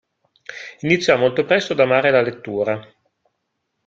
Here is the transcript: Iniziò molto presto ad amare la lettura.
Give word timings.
Iniziò 0.79 1.15
molto 1.15 1.45
presto 1.45 1.73
ad 1.73 1.79
amare 1.79 2.09
la 2.09 2.23
lettura. 2.23 2.81